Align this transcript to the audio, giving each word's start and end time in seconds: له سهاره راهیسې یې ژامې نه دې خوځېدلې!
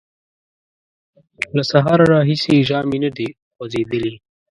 له 1.55 1.63
سهاره 1.71 2.05
راهیسې 2.13 2.51
یې 2.57 2.65
ژامې 2.69 2.97
نه 3.03 3.09
دې 3.17 3.27
خوځېدلې! 3.55 4.13